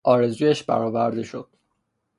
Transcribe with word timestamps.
آرزویش 0.03 0.63
برآورده 0.63 1.23
شد. 1.23 1.47